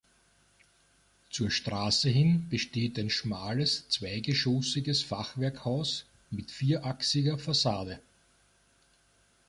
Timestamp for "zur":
1.29-1.51